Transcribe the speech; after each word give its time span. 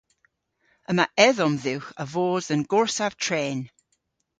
Yma 0.89 1.05
edhom 1.27 1.55
dhywgh 1.63 1.91
a 2.01 2.03
vos 2.13 2.43
dhe'n 2.47 2.63
gorsav 2.71 3.13
tren. 3.23 3.59